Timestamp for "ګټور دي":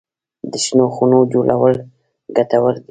2.35-2.79